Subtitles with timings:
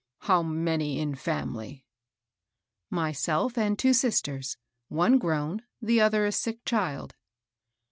[0.21, 1.85] How many in family?""
[2.89, 7.13] Myself and two sisters,— one grown, the other a sick child."